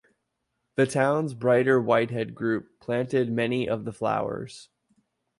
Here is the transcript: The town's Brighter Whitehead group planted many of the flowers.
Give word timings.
The 0.77 0.87
town's 0.87 1.35
Brighter 1.35 1.79
Whitehead 1.79 2.33
group 2.33 2.79
planted 2.79 3.31
many 3.31 3.69
of 3.69 3.85
the 3.85 3.93
flowers. 3.93 4.67